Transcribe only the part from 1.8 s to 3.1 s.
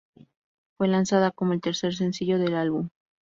sencillo del álbum.